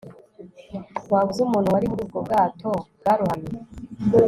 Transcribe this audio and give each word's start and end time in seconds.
Waba 1.11 1.27
uzi 1.31 1.39
umuntu 1.47 1.73
wari 1.73 1.85
muri 1.91 2.01
ubwo 2.05 2.19
bwato 2.25 2.69
bwarohamye 2.99 3.51